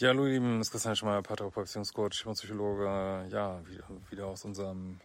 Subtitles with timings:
[0.00, 2.86] Ja, hallo ihr Lieben, das ist Christian Schmeier, Paartherapeut, Beziehungscoach Psychologe.
[3.28, 4.98] Ja, wieder, wieder aus unserem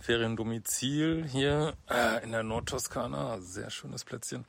[0.00, 3.38] Feriendomizil hier äh, in der Nordtoskana.
[3.42, 4.46] Sehr schönes Plätzchen.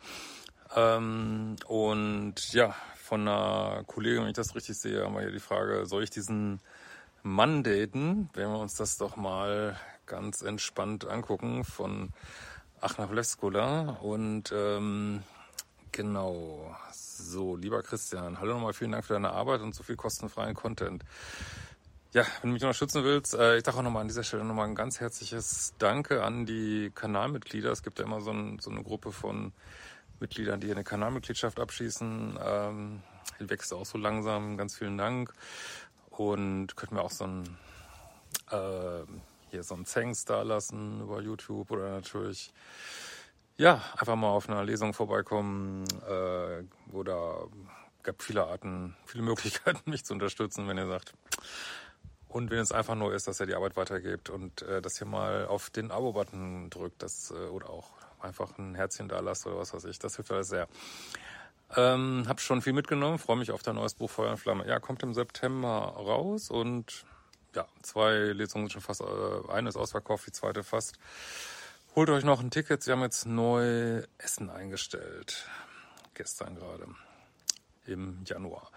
[0.77, 5.39] Ähm, und ja, von einer Kollegin, wenn ich das richtig sehe, haben wir hier die
[5.39, 6.61] Frage, soll ich diesen
[7.21, 8.29] Mann daten?
[8.35, 12.13] Wenn wir uns das doch mal ganz entspannt angucken von
[12.79, 13.97] Achna Vleskula.
[14.01, 15.21] Und ähm,
[15.91, 16.73] genau,
[17.23, 21.03] so, lieber Christian, hallo nochmal, vielen Dank für deine Arbeit und so viel kostenfreien Content.
[22.13, 24.67] Ja, wenn du mich unterstützen willst, äh, ich sage auch nochmal an dieser Stelle nochmal
[24.67, 27.71] ein ganz herzliches Danke an die Kanalmitglieder.
[27.71, 29.51] Es gibt ja immer so, ein, so eine Gruppe von
[30.19, 32.37] Mitgliedern, die eine Kanalmitgliedschaft abschließen.
[32.39, 33.01] Ähm,
[33.39, 34.57] die wächst auch so langsam.
[34.57, 35.33] Ganz vielen Dank.
[36.11, 37.57] Und könnten wir auch so ein
[38.51, 39.03] äh,
[39.49, 42.51] hier so ein Thanks da lassen über YouTube oder natürlich
[43.57, 47.47] ja einfach mal auf einer Lesung vorbeikommen äh, oder
[48.03, 51.13] gab viele Arten, viele Möglichkeiten, mich zu unterstützen, wenn ihr sagt.
[52.27, 55.05] Und wenn es einfach nur ist, dass er die Arbeit weitergibt und äh, dass ihr
[55.05, 59.57] mal auf den Abo-Button drückt, das äh, oder auch einfach ein Herzchen da lasst oder
[59.57, 59.99] was weiß ich.
[59.99, 60.67] Das hilft alles sehr.
[61.75, 64.67] Ähm, hab schon viel mitgenommen, freue mich auf dein neues Buch Feuer und Flamme.
[64.67, 67.05] Ja, kommt im September raus und
[67.55, 70.97] ja, zwei Lesungen sind schon fast, äh, eine ist ausverkauft, die zweite fast.
[71.95, 75.47] Holt euch noch ein Ticket, sie haben jetzt neu Essen eingestellt.
[76.15, 76.87] Gestern gerade.
[77.85, 78.71] Im Januar.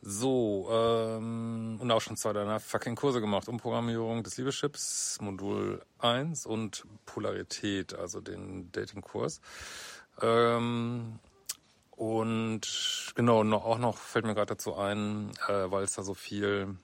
[0.00, 3.46] So, ähm, und auch schon zwei deiner fucking Kurse gemacht.
[3.46, 9.42] Umprogrammierung des Liebeschips, Modul 1 und Polarität, also den Dating-Kurs.
[10.22, 11.18] Ähm,
[11.90, 16.14] und genau, noch, auch noch fällt mir gerade dazu ein, äh, weil es da so
[16.14, 16.74] viel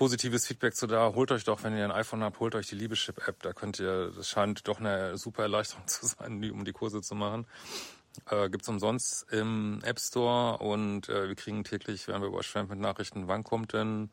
[0.00, 1.12] positives Feedback zu da.
[1.14, 3.42] Holt euch doch, wenn ihr ein iPhone habt, holt euch die Liebeschip-App.
[3.42, 7.14] Da könnt ihr, das scheint doch eine super Erleichterung zu sein, um die Kurse zu
[7.14, 7.46] machen.
[8.30, 12.78] Äh, gibt's umsonst im App Store und äh, wir kriegen täglich, werden wir überschwemmt mit
[12.78, 14.08] Nachrichten, wann kommt denn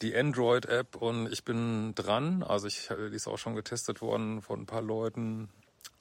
[0.00, 2.42] die Android-App und ich bin dran.
[2.42, 5.50] Also ich, die ist auch schon getestet worden von ein paar Leuten.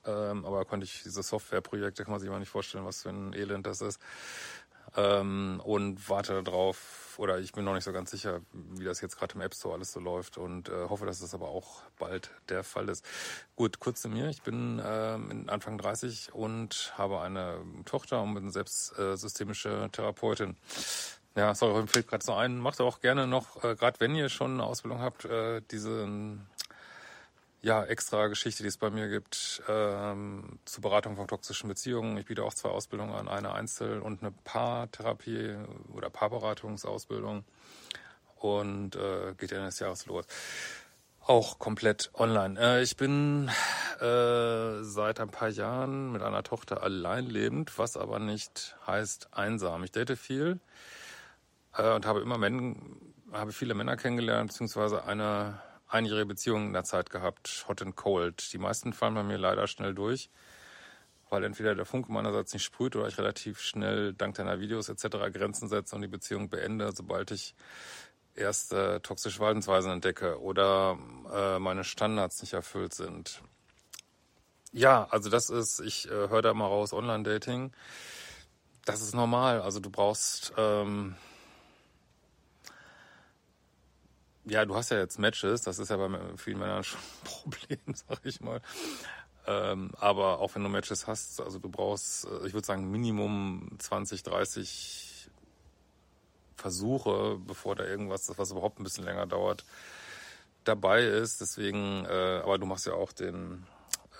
[0.05, 3.33] Ähm, aber konnte ich diese Softwareprojekte, kann man sich mal nicht vorstellen, was für ein
[3.33, 3.99] Elend das ist.
[4.95, 9.17] Ähm, und warte darauf, oder ich bin noch nicht so ganz sicher, wie das jetzt
[9.17, 12.31] gerade im App Store alles so läuft und äh, hoffe, dass das aber auch bald
[12.49, 13.05] der Fall ist.
[13.55, 14.29] Gut, kurz zu mir.
[14.29, 14.83] Ich bin äh,
[15.47, 20.55] Anfang 30 und habe eine Tochter und bin selbst äh, systemische Therapeutin.
[21.35, 22.59] Ja, sorry, mir fällt gerade so ein.
[22.59, 26.47] Macht auch gerne noch, äh, gerade wenn ihr schon eine Ausbildung habt, äh, diesen
[27.65, 32.15] ja, extra Geschichte, die es bei mir gibt, ähm, zur Beratung von toxischen Beziehungen.
[32.17, 35.55] Ich biete auch zwei Ausbildungen an, eine Einzel- und eine Paartherapie
[35.91, 37.43] oder Paarberatungsausbildung.
[38.35, 40.25] Und äh, geht Ende des Jahres los.
[41.21, 42.59] Auch komplett online.
[42.59, 43.49] Äh, ich bin
[43.99, 49.83] äh, seit ein paar Jahren mit einer Tochter allein lebend, was aber nicht heißt einsam.
[49.83, 50.59] Ich date viel
[51.75, 52.75] äh, und habe immer Männer,
[53.31, 55.59] habe viele Männer kennengelernt, beziehungsweise eine
[55.95, 58.53] einjährige Beziehung in der Zeit gehabt, hot and cold.
[58.53, 60.29] Die meisten fallen bei mir leider schnell durch,
[61.29, 65.17] weil entweder der Funke meinerseits nicht sprüht oder ich relativ schnell dank deiner Videos etc.
[65.33, 67.55] Grenzen setze und die Beziehung beende, sobald ich
[68.35, 70.97] erste toxische Verhaltensweisen entdecke oder
[71.33, 73.41] äh, meine Standards nicht erfüllt sind.
[74.71, 77.71] Ja, also das ist, ich äh, höre da mal raus, Online-Dating.
[78.83, 79.61] Das ist normal.
[79.61, 81.15] Also du brauchst ähm,
[84.45, 87.95] ja, du hast ja jetzt Matches, das ist ja bei vielen Männern schon ein Problem,
[87.95, 88.61] sag ich mal.
[89.47, 93.69] Ähm, aber auch wenn du Matches hast, also du brauchst, äh, ich würde sagen, Minimum
[93.77, 95.29] 20, 30
[96.55, 99.65] Versuche, bevor da irgendwas, was überhaupt ein bisschen länger dauert,
[100.63, 101.41] dabei ist.
[101.41, 103.65] Deswegen, äh, aber du machst ja auch den,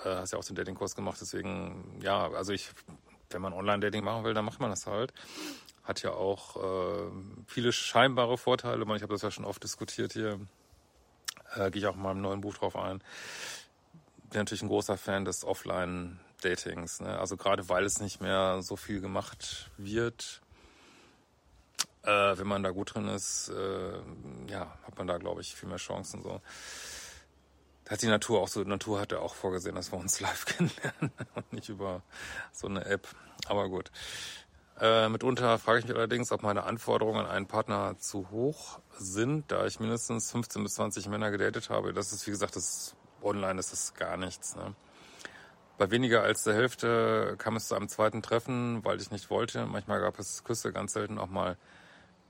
[0.03, 2.69] äh, hast ja auch den Datingkurs gemacht, deswegen, ja, also ich,
[3.31, 5.11] wenn man Online-Dating machen will, dann macht man das halt
[5.85, 7.11] hat ja auch äh,
[7.47, 8.83] viele scheinbare Vorteile.
[8.95, 10.39] Ich habe das ja schon oft diskutiert hier.
[11.55, 12.99] Äh, Gehe ich auch in meinem neuen Buch drauf ein.
[14.29, 17.01] Bin natürlich ein großer Fan des Offline-Datings.
[17.01, 17.19] Ne?
[17.19, 20.41] Also gerade weil es nicht mehr so viel gemacht wird.
[22.03, 23.99] Äh, wenn man da gut drin ist, äh,
[24.47, 26.23] ja, hat man da, glaube ich, viel mehr Chancen.
[26.23, 26.41] So.
[27.83, 31.11] da hat die Natur auch so, Natur hatte auch vorgesehen, dass wir uns live kennenlernen
[31.35, 32.01] und nicht über
[32.51, 33.07] so eine App.
[33.47, 33.91] Aber gut.
[34.79, 39.49] Äh, mitunter frage ich mich allerdings, ob meine Anforderungen an einen Partner zu hoch sind,
[39.51, 41.93] da ich mindestens 15 bis 20 Männer gedatet habe.
[41.93, 44.55] Das ist, wie gesagt, das online ist das gar nichts.
[44.55, 44.75] Ne?
[45.77, 49.65] Bei weniger als der Hälfte kam es zu einem zweiten Treffen, weil ich nicht wollte.
[49.65, 51.57] Manchmal gab es Küsse, ganz selten auch mal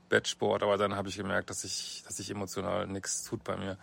[0.08, 3.76] Bettsport, aber dann habe ich gemerkt, dass ich, dass sich emotional nichts tut bei mir.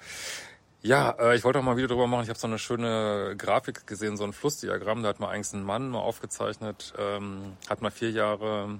[0.85, 2.23] Ja, äh, ich wollte auch mal wieder drüber machen.
[2.23, 5.01] Ich habe so eine schöne Grafik gesehen, so ein Flussdiagramm.
[5.01, 8.79] Da hat mal eigentlich ein Mann mal aufgezeichnet, ähm, hat mal vier Jahre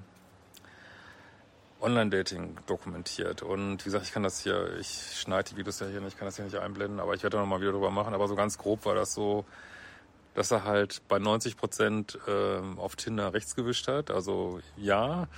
[1.80, 3.42] Online-Dating dokumentiert.
[3.42, 6.18] Und wie gesagt, ich kann das hier, ich schneide die Videos ja hier nicht, ich
[6.18, 8.14] kann das hier nicht einblenden, aber ich werde da noch mal wieder drüber machen.
[8.14, 9.46] Aber so ganz grob war das so,
[10.34, 14.12] dass er halt bei 90 Prozent äh, auf Tinder rechts gewischt hat.
[14.12, 15.30] Also ja,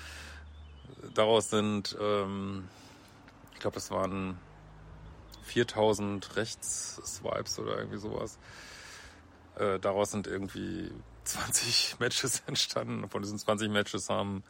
[1.14, 2.68] daraus sind, ähm,
[3.54, 4.40] ich glaube, das waren
[5.46, 8.38] 4000 Rechts-Swipes oder irgendwie sowas.
[9.58, 10.92] Äh, daraus sind irgendwie
[11.24, 13.10] 20 Matches entstanden.
[13.10, 14.44] Von diesen 20 Matches haben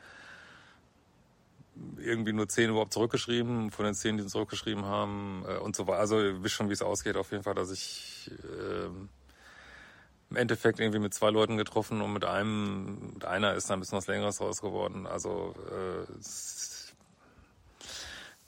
[1.98, 3.72] irgendwie nur 10 überhaupt zurückgeschrieben.
[3.72, 6.00] Von den 10, die zurückgeschrieben haben äh, und so weiter.
[6.00, 7.18] Also ihr wisst schon, wie es ausgeht.
[7.18, 8.90] Auf jeden Fall, dass ich äh,
[10.30, 13.82] im Endeffekt irgendwie mit zwei Leuten getroffen und mit einem, mit einer ist dann ein
[13.82, 15.06] bisschen was Längeres raus geworden.
[15.06, 16.12] Also äh,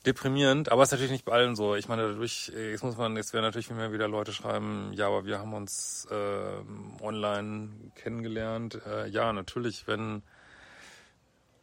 [0.08, 1.76] deprimierend, aber es ist natürlich nicht bei allen so.
[1.76, 5.24] Ich meine, dadurch, jetzt muss man, jetzt werden natürlich immer wieder Leute schreiben, ja, aber
[5.26, 8.80] wir haben uns äh, online kennengelernt.
[8.86, 10.22] Äh, ja, natürlich, wenn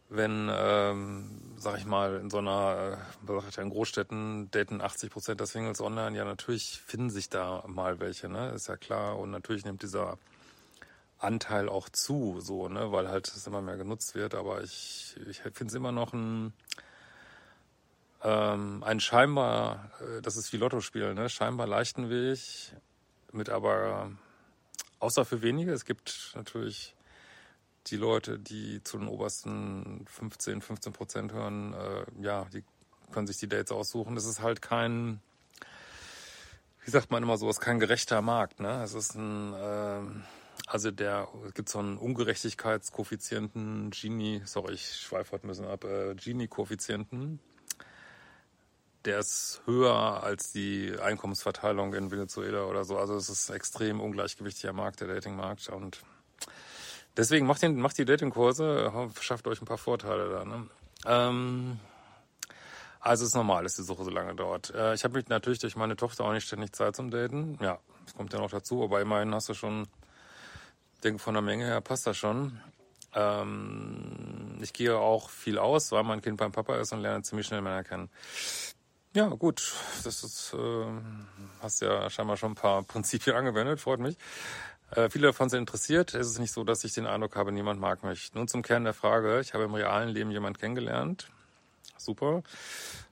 [0.09, 5.47] wenn, ähm, sag ich mal, in so einer, äh, in Großstädten daten 80 Prozent der
[5.47, 9.17] Singles online, ja, natürlich finden sich da mal welche, ne, ist ja klar.
[9.17, 10.17] Und natürlich nimmt dieser
[11.17, 14.35] Anteil auch zu, so, ne, weil halt es immer mehr genutzt wird.
[14.35, 16.53] Aber ich, ich finde es immer noch ein,
[18.25, 21.29] ähm, ein scheinbar, äh, das ist wie Lottospiel, ne?
[21.29, 22.39] scheinbar leichten Weg,
[23.31, 24.11] mit aber,
[24.99, 26.95] außer für wenige, es gibt natürlich
[27.87, 32.63] die Leute, die zu den obersten 15, 15 Prozent hören, äh, ja, die
[33.11, 34.15] können sich die Dates aussuchen.
[34.15, 35.21] Das ist halt kein,
[36.83, 38.59] wie sagt man immer so, ist kein gerechter Markt.
[38.59, 38.81] Ne?
[38.81, 40.01] Es ist ein, äh,
[40.65, 45.83] also der, es gibt so einen Ungerechtigkeitskoeffizienten, Gini, sorry, ich schweife heute ein bisschen ab,
[45.83, 47.39] äh, Gini-Koeffizienten
[49.05, 52.97] der ist höher als die Einkommensverteilung in Venezuela oder so.
[52.97, 55.69] Also es ist ein extrem ungleichgewichtiger Markt, der Datingmarkt.
[55.69, 56.01] Und
[57.15, 60.45] deswegen macht, den, macht die Datingkurse, schafft euch ein paar Vorteile da.
[60.45, 60.67] Ne?
[61.05, 61.79] Ähm,
[62.99, 64.73] also es ist normal, dass die Suche so lange dauert.
[64.73, 67.59] Äh, ich habe mich natürlich durch meine Tochter auch nicht ständig Zeit zum Daten.
[67.61, 69.87] Ja, das kommt ja noch dazu, aber immerhin hast du schon,
[71.03, 72.59] denke von der Menge her passt das schon.
[73.13, 77.47] Ähm, ich gehe auch viel aus, weil mein Kind beim Papa ist und lerne ziemlich
[77.47, 78.09] schnell Männer kennen.
[79.15, 79.73] Ja, gut.
[80.03, 80.85] Das ist, äh,
[81.61, 84.17] hast ja scheinbar schon ein paar Prinzipien angewendet, freut mich.
[84.91, 86.13] Äh, viele davon sind interessiert.
[86.13, 88.33] Es ist nicht so, dass ich den Eindruck habe, niemand mag mich.
[88.33, 89.39] Nun zum Kern der Frage.
[89.39, 91.29] Ich habe im realen Leben jemand kennengelernt.
[91.97, 92.43] Super.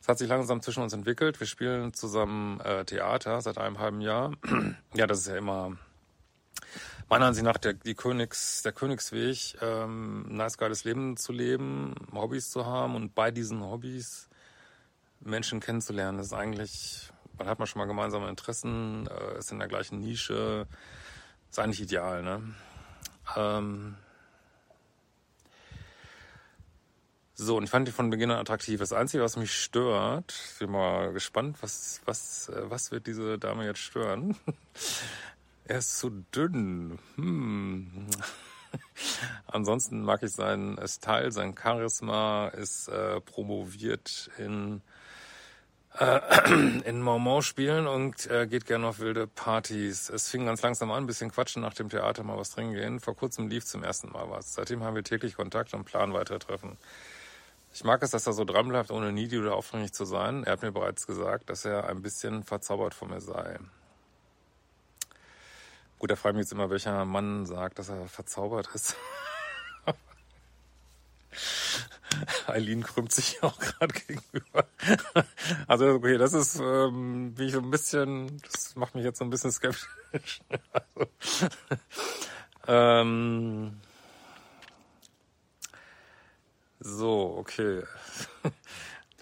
[0.02, 1.40] Es hat sich langsam zwischen uns entwickelt.
[1.40, 4.34] Wir spielen zusammen äh, Theater seit einem halben Jahr.
[4.94, 5.78] ja, das ist ja immer
[7.08, 11.96] meiner Ansicht nach der, die Königs, der Königsweg, ähm, ein nice geiles Leben zu leben,
[12.14, 14.28] Hobbys zu haben und bei diesen Hobbys
[15.24, 16.18] Menschen kennenzulernen.
[16.18, 20.00] Das ist eigentlich, man hat man schon mal gemeinsame Interessen, äh, ist in der gleichen
[20.00, 20.68] Nische,
[21.50, 22.42] ist eigentlich ideal, ne?
[23.36, 23.96] Ähm
[27.36, 28.80] so, und ich fand die von Beginn an attraktiv.
[28.80, 33.40] Das Einzige, was mich stört, ich bin mal gespannt, was, was, äh, was wird diese
[33.40, 34.38] Dame jetzt stören?
[35.66, 37.00] er ist zu dünn.
[37.16, 38.08] Hm.
[39.48, 44.82] Ansonsten mag ich seinen Style, sein Charisma, ist äh, promoviert in
[46.86, 50.10] in Mormont spielen und äh, geht gerne auf wilde Partys.
[50.10, 53.00] Es fing ganz langsam an, bisschen quatschen nach dem Theater, mal was trinken gehen.
[53.00, 54.56] Vor kurzem lief zum ersten Mal was.
[54.56, 56.78] Seitdem haben wir täglich Kontakt und planen weitere Treffen.
[57.74, 60.44] Ich mag es, dass er so dran bleibt, ohne needy oder aufdringlich zu sein.
[60.44, 63.60] Er hat mir bereits gesagt, dass er ein bisschen verzaubert von mir sei.
[66.00, 68.96] Gut, da frage ich mich jetzt immer, welcher Mann sagt, dass er verzaubert ist.
[72.48, 74.68] Eileen krümmt sich auch gerade gegenüber.
[75.68, 79.26] Also okay, das ist, ähm, wie ich so ein bisschen, das macht mich jetzt so
[79.26, 80.42] ein bisschen skeptisch.
[80.72, 81.10] Also,
[82.68, 83.80] ähm,
[86.80, 87.84] so, okay.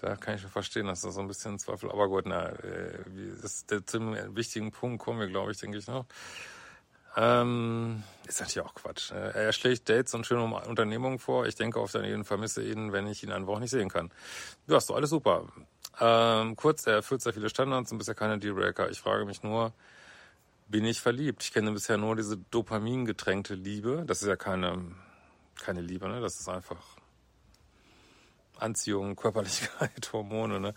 [0.00, 2.98] Da kann ich schon verstehen, dass das so ein bisschen Zweifel, aber gut, na, äh,
[3.40, 6.06] das der ziemlich wichtigen Punkt kommen wir, glaube ich, denke ich noch.
[7.16, 9.12] Ähm, ist natürlich auch Quatsch.
[9.12, 9.34] Ne?
[9.34, 11.46] Er schlägt Dates und schöne Unternehmungen vor.
[11.46, 14.10] Ich denke auf ihn, vermisse ihn, wenn ich ihn eine Woche nicht sehen kann.
[14.66, 15.46] Ja, ist doch alles super.
[16.00, 18.90] Ähm, kurz, er erfüllt sehr viele Standards und bisher keine Dealbreaker.
[18.90, 19.72] Ich frage mich nur,
[20.68, 21.42] bin ich verliebt.
[21.42, 24.04] Ich kenne bisher nur diese dopamingetränkte Liebe.
[24.06, 24.82] Das ist ja keine,
[25.60, 26.20] keine Liebe, ne?
[26.20, 26.96] Das ist einfach
[28.58, 30.74] Anziehung, Körperlichkeit, Hormone, ne?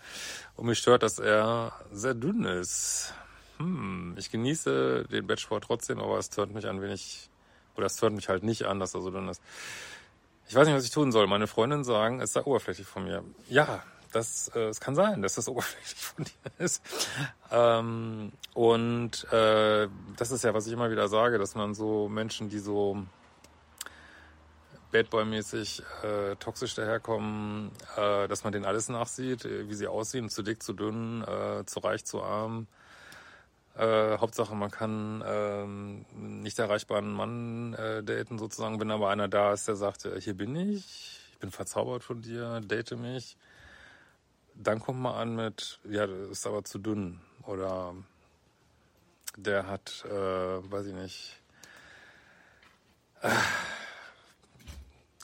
[0.54, 3.14] Und mich stört, dass er sehr dünn ist.
[3.58, 7.30] Hm, ich genieße den Bettsport trotzdem, aber es stört mich ein wenig,
[7.76, 9.42] oder es stört mich halt nicht an, dass er so dünn ist.
[10.48, 11.26] Ich weiß nicht, was ich tun soll.
[11.26, 13.24] Meine Freundin sagen, es sei oberflächlich von mir.
[13.48, 13.82] Ja,
[14.12, 16.82] das, äh, es kann sein, dass das oberflächlich von dir ist.
[17.50, 22.48] Ähm, und äh, das ist ja, was ich immer wieder sage, dass man so Menschen,
[22.48, 23.04] die so
[24.92, 30.42] Badboy-mäßig äh, toxisch daherkommen, äh, dass man denen alles nachsieht, äh, wie sie aussehen, zu
[30.42, 32.66] dick, zu dünn, äh, zu reich, zu arm.
[33.76, 36.06] Äh, Hauptsache, man kann ähm,
[36.42, 40.34] nicht erreichbaren Mann äh, daten sozusagen, wenn aber einer da ist, der sagt, äh, hier
[40.34, 43.36] bin ich, ich bin verzaubert von dir, date mich
[44.58, 47.20] dann kommt man an mit, ja, das ist aber zu dünn.
[47.42, 47.94] Oder
[49.36, 50.10] der hat, äh,
[50.70, 51.40] weiß ich nicht,
[53.22, 53.30] äh,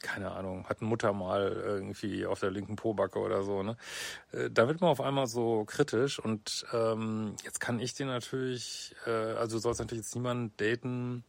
[0.03, 3.63] keine Ahnung, hat ein Muttermal irgendwie auf der linken Pobacke oder so.
[3.63, 3.77] Ne?
[4.33, 8.95] Äh, da wird man auf einmal so kritisch und ähm, jetzt kann ich den natürlich,
[9.07, 11.25] äh, also du sollst natürlich jetzt niemanden daten,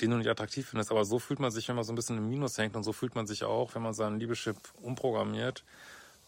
[0.00, 2.18] den du nicht attraktiv findest, aber so fühlt man sich, wenn man so ein bisschen
[2.18, 5.64] im Minus hängt und so fühlt man sich auch, wenn man seinen Liebeschip umprogrammiert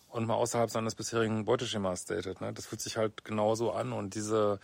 [0.08, 2.40] und mal außerhalb seines bisherigen Beuteschemas datet.
[2.40, 2.52] Ne?
[2.52, 4.60] Das fühlt sich halt genauso an und diese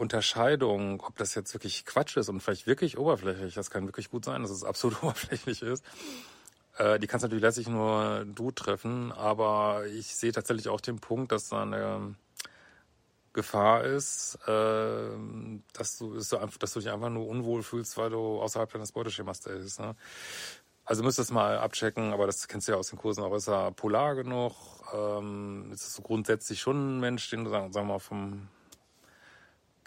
[0.00, 4.24] Unterscheidung, ob das jetzt wirklich Quatsch ist und vielleicht wirklich oberflächlich, das kann wirklich gut
[4.24, 5.84] sein, dass es absolut oberflächlich ist.
[6.78, 11.32] Äh, die kannst natürlich letztlich nur du treffen, aber ich sehe tatsächlich auch den Punkt,
[11.32, 12.14] dass da eine
[13.34, 15.10] Gefahr ist, äh,
[15.74, 19.80] dass du, dass du dich einfach nur unwohl fühlst, weil du außerhalb deines Beuteschemas datest.
[19.80, 19.94] Ne?
[20.84, 23.34] Also müsstest mal abchecken, aber das kennst du ja aus den Kursen auch.
[23.34, 24.54] Ist er polar genug?
[24.92, 28.48] Ähm, ist es so grundsätzlich schon ein Mensch, den du sagen, sagen wir mal vom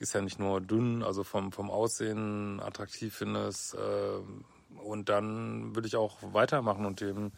[0.03, 3.75] ist ja nicht nur dünn, also vom vom Aussehen attraktiv findest.
[3.75, 7.31] Äh, und dann würde ich auch weitermachen und dem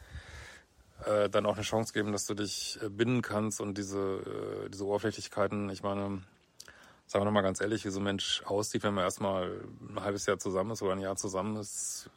[1.06, 4.00] äh, dann auch eine Chance geben, dass du dich äh, binden kannst und diese
[4.66, 5.70] äh, diese Oberflächlichkeiten.
[5.70, 6.24] Ich meine,
[7.08, 10.02] sagen wir noch mal ganz ehrlich, wie so ein Mensch aussieht, wenn man erstmal ein
[10.02, 12.10] halbes Jahr zusammen ist oder ein Jahr zusammen ist,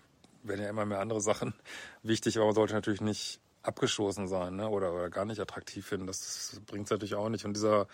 [0.42, 1.54] werden ja immer mehr andere Sachen
[2.02, 4.68] wichtig, aber man sollte natürlich nicht abgestoßen sein ne?
[4.68, 6.06] oder, oder gar nicht attraktiv finden.
[6.06, 7.44] Das bringt es natürlich auch nicht.
[7.44, 7.86] Und dieser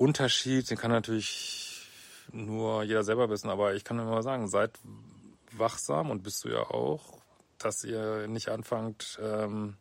[0.00, 1.86] Unterschied, den kann natürlich
[2.32, 3.50] nur jeder selber wissen.
[3.50, 4.70] Aber ich kann nur mal sagen, seid
[5.52, 7.18] wachsam und bist du ja auch,
[7.58, 9.76] dass ihr nicht anfangt, ähm,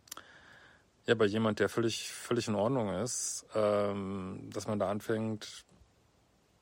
[1.06, 5.64] ja, bei jemand, der völlig, völlig in Ordnung ist, ähm, dass man da anfängt,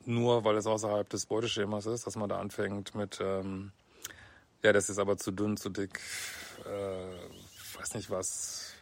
[0.05, 3.71] nur weil es außerhalb des Beuteschemas ist, dass man da anfängt mit, ähm,
[4.61, 5.99] ja, das ist aber zu dünn, zu dick,
[6.63, 8.76] äh, weiß nicht was.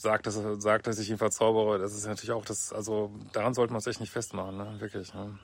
[0.00, 3.72] Sagt, dass, sagt, dass ich ihn verzaubere, das ist natürlich auch das, also daran sollte
[3.72, 4.76] man es echt nicht festmachen, ne?
[4.78, 5.12] wirklich.
[5.12, 5.36] Ne?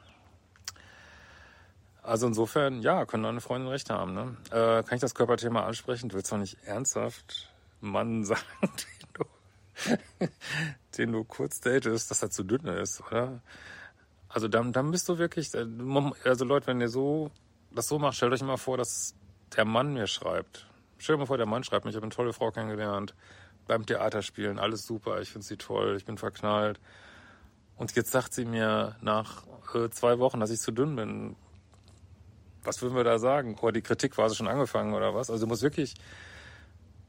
[2.05, 4.15] Also insofern, ja, können deine Freundin recht haben.
[4.15, 4.37] Ne?
[4.53, 6.09] Äh, kann ich das Körperthema ansprechen?
[6.09, 10.29] Du willst doch nicht ernsthaft Mann sagen, den du,
[10.99, 13.41] den du kurz datest, dass er zu dünn ist, oder?
[14.29, 15.67] Also dann, dann bist du wirklich, äh,
[16.23, 17.33] also Leute, wenn ihr so
[17.73, 19.17] das so macht, stellt euch mal vor, dass
[19.57, 20.69] der Mann mir schreibt.
[20.99, 23.17] Stellt euch mal vor, der Mann schreibt mir, ich habe eine tolle Frau kennengelernt,
[23.67, 26.81] beim Theaterspielen, alles super, ich finde sie toll, ich bin verknallt.
[27.77, 29.45] Und jetzt sagt sie mir nach
[29.75, 31.37] äh, zwei Wochen, dass ich zu dünn bin.
[32.63, 33.57] Was würden wir da sagen?
[33.61, 35.29] Oh, die Kritik war sie schon angefangen oder was?
[35.29, 35.95] Also du musst wirklich,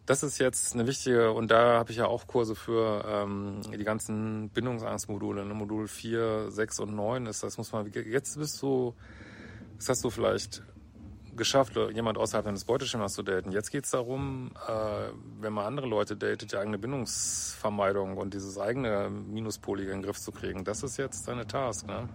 [0.06, 3.84] das ist jetzt eine wichtige, und da habe ich ja auch Kurse für ähm, die
[3.84, 5.46] ganzen Bindungsangstmodule.
[5.46, 5.54] Ne?
[5.54, 8.96] Modul 4, 6 und 9 ist das, muss man, jetzt bist du
[9.78, 10.64] das hast du vielleicht
[11.36, 13.52] geschafft, jemand außerhalb deines Beuteschemas zu daten.
[13.52, 18.58] Jetzt geht es darum, äh, wenn man andere Leute datet, die eigene Bindungsvermeidung und dieses
[18.58, 20.64] eigene Minuspolige in den Griff zu kriegen.
[20.64, 21.88] Das ist jetzt deine Task.
[21.88, 22.08] Ne?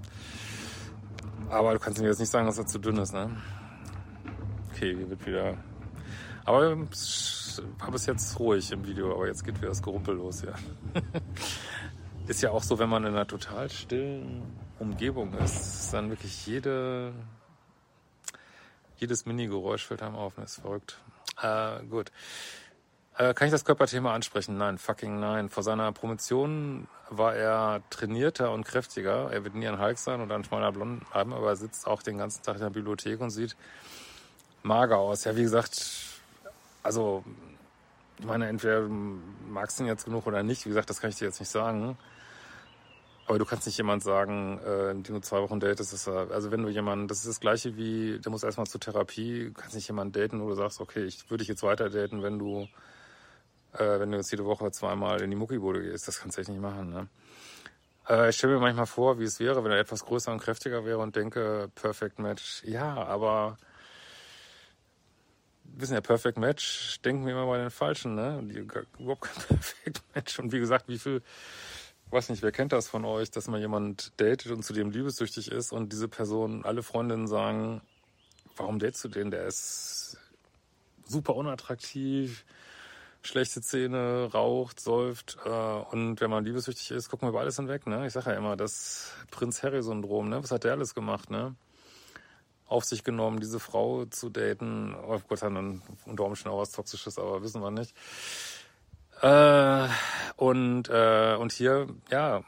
[1.48, 3.12] Aber du kannst mir jetzt nicht sagen, dass er zu dünn ist.
[3.12, 3.36] Ne?
[4.72, 5.56] Okay, hier wird wieder...
[6.44, 10.42] Aber war bis jetzt ruhig im Video, aber jetzt geht wieder das Gerumpel los.
[10.42, 10.54] Ja.
[12.26, 14.42] ist ja auch so, wenn man in einer total stillen
[14.78, 17.12] Umgebung ist, ist dann wirklich jede
[19.00, 20.98] jedes Mini-Geräusch fällt einem auf, das ist verrückt.
[21.42, 22.12] Äh, gut.
[23.16, 24.56] Äh, kann ich das Körperthema ansprechen?
[24.56, 25.48] Nein, fucking nein.
[25.48, 29.30] Vor seiner Promotion war er trainierter und kräftiger.
[29.32, 32.02] Er wird nie ein Hulk sein oder ein schmaler Blond haben, aber er sitzt auch
[32.02, 33.56] den ganzen Tag in der Bibliothek und sieht
[34.62, 35.24] mager aus.
[35.24, 35.86] Ja, wie gesagt,
[36.82, 37.24] also,
[38.18, 38.88] ich meine, entweder
[39.48, 40.64] magst du ihn jetzt genug oder nicht.
[40.64, 41.98] Wie gesagt, das kann ich dir jetzt nicht sagen.
[43.30, 46.50] Aber du kannst nicht jemand sagen, äh, den du zwei Wochen datest, ist er, also
[46.50, 49.76] wenn du jemanden, das ist das gleiche wie, der muss erstmal zur Therapie, du kannst
[49.76, 52.66] nicht jemanden daten, wo du sagst, okay, ich würde dich jetzt weiter daten, wenn du,
[53.74, 56.50] äh, wenn du jetzt jede Woche zweimal in die Muckibude gehst, das kannst du echt
[56.50, 57.08] nicht machen, ne?
[58.08, 60.84] Äh, ich stelle mir manchmal vor, wie es wäre, wenn er etwas größer und kräftiger
[60.84, 62.64] wäre und denke, Perfect Match.
[62.64, 63.58] Ja, aber
[65.62, 68.40] wissen ja, Perfect Match denken wir immer bei den Falschen, ne?
[68.42, 68.66] Die,
[68.98, 70.40] überhaupt kein Perfect Match.
[70.40, 71.22] Und wie gesagt, wie viel,
[72.10, 75.50] weiß nicht, wer kennt das von euch, dass man jemand datet und zu dem liebessüchtig
[75.50, 77.80] ist und diese Person, alle Freundinnen sagen,
[78.56, 79.30] warum datest du den?
[79.30, 80.18] Der ist
[81.06, 82.44] super unattraktiv,
[83.22, 85.38] schlechte Zähne, raucht, säuft.
[85.44, 87.86] Äh, und wenn man liebessüchtig ist, gucken wir über alles hinweg.
[87.86, 88.06] Ne?
[88.06, 90.28] Ich sage ja immer, das Prinz Harry-Syndrom.
[90.28, 90.42] Ne?
[90.42, 91.30] Was hat der alles gemacht?
[91.30, 91.54] Ne?
[92.66, 94.94] Auf sich genommen, diese Frau zu daten.
[94.94, 97.94] Oh Gott, dann unter Umständen auch was Toxisches, aber wissen wir nicht.
[99.22, 99.88] Äh,
[100.36, 102.42] und, äh, und hier, ja,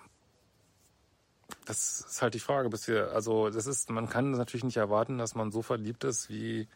[1.67, 5.19] das ist halt die Frage, bis wir, also das ist, man kann natürlich nicht erwarten,
[5.19, 6.69] dass man so verliebt ist, wie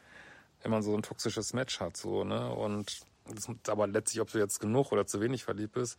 [0.62, 2.50] wenn man so ein toxisches Match hat, so, ne?
[2.50, 3.00] Und
[3.34, 5.98] das, aber letztlich, ob du jetzt genug oder zu wenig verliebt bist.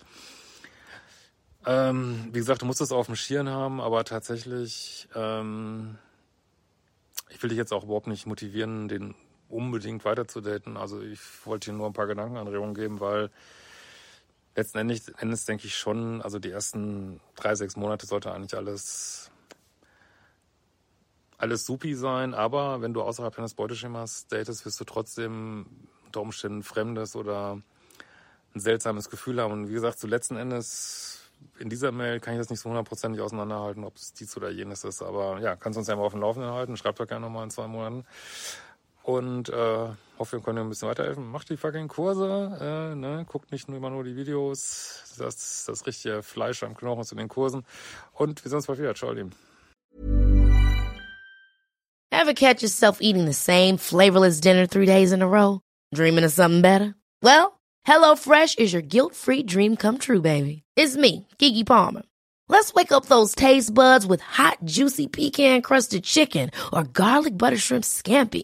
[1.65, 5.97] Ähm, wie gesagt, du musst es auf dem Schirm haben, aber tatsächlich, ähm,
[7.29, 9.15] ich will dich jetzt auch überhaupt nicht motivieren, den
[9.49, 10.77] unbedingt weiterzudaten.
[10.77, 13.29] Also ich wollte dir nur ein paar Gedankenanregungen geben, weil
[14.57, 19.31] letzten Endes, denke ich schon, also die ersten drei, sechs Monate sollte eigentlich alles
[21.37, 25.67] alles supi sein, aber wenn du außerhalb deines Beuteschemas datest, wirst du trotzdem
[26.05, 27.61] unter Umständen Fremdes oder
[28.55, 29.53] ein seltsames Gefühl haben.
[29.53, 31.21] Und wie gesagt, zu letzten Endes
[31.59, 34.83] in dieser Mail kann ich das nicht so hundertprozentig auseinanderhalten, ob es dies oder jenes
[34.83, 35.03] ist.
[35.03, 36.75] Aber ja, kannst uns ja mal auf dem Laufenden halten.
[36.75, 38.05] Schreibt doch gerne nochmal in zwei Monaten.
[39.07, 39.87] Und äh,
[40.19, 41.31] hoffe, wir können ein bisschen weiterhelfen.
[41.31, 43.25] Macht die fucking Kurse, äh, ne?
[43.25, 45.15] guckt nicht nur immer nur die Videos.
[45.17, 47.63] Das, das richtige Fleisch am Knochen zu den Kursen.
[48.11, 48.93] Und wir sehen uns bald wieder.
[48.95, 49.31] Ciao, lieben.
[52.11, 55.61] Ever catch yourself eating the same flavorless dinner three days in a row?
[55.95, 56.93] Dreaming of something better?
[57.23, 60.63] Well, HelloFresh is your guilt-free dream come true, baby.
[60.75, 62.03] It's me, Kiki Palmer.
[62.49, 67.85] Let's wake up those taste buds with hot, juicy pecan-crusted chicken or garlic butter shrimp
[67.85, 68.43] scampi.